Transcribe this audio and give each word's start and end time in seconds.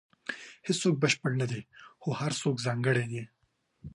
•هیڅوک 0.67 0.95
بشپړ 1.03 1.31
نه 1.41 1.47
دی، 1.51 1.61
خو 2.01 2.09
هر 2.19 2.31
څوک 2.41 2.55
ځانګړی 2.65 3.05
دی. 3.11 3.23